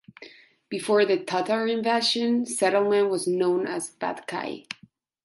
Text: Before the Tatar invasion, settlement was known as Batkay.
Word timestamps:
Before 0.67 1.05
the 1.05 1.19
Tatar 1.23 1.67
invasion, 1.67 2.47
settlement 2.47 3.11
was 3.11 3.27
known 3.27 3.67
as 3.67 3.91
Batkay. 3.97 4.65